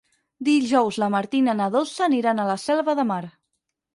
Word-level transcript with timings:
Dijous 0.45 0.97
na 1.03 1.09
Martina 1.15 1.53
i 1.57 1.59
na 1.59 1.67
Dolça 1.77 2.03
aniran 2.07 2.41
a 2.41 2.47
la 2.53 2.57
Selva 2.65 2.99
de 3.01 3.09
Mar. 3.13 3.23